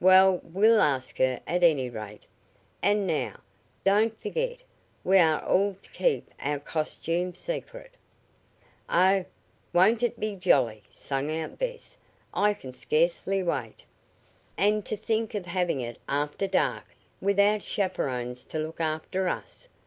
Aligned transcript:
"Well, 0.00 0.42
we'll 0.44 0.82
ask 0.82 1.16
her, 1.16 1.40
at 1.46 1.64
any 1.64 1.88
rate. 1.88 2.24
And, 2.82 3.06
now, 3.06 3.40
don't 3.86 4.20
forget, 4.20 4.58
we 5.02 5.16
are 5.16 5.42
all 5.42 5.78
to 5.80 5.90
keep 5.92 6.30
our 6.38 6.58
costumes 6.58 7.38
secret." 7.38 7.92
"Oh, 8.90 9.24
won't 9.72 10.02
it 10.02 10.20
be 10.20 10.36
jolly!" 10.36 10.82
sang 10.90 11.34
out 11.40 11.58
Bess. 11.58 11.96
"I 12.34 12.52
can 12.52 12.74
scarcely 12.74 13.42
wait." 13.42 13.86
"And 14.58 14.84
to 14.84 14.94
think 14.94 15.34
of 15.34 15.46
having 15.46 15.80
it 15.80 15.98
after 16.06 16.46
dark, 16.46 16.94
without 17.22 17.62
chaperons 17.62 18.44
to 18.50 18.58
look 18.58 18.78
after 18.78 19.26
us!" 19.26 19.70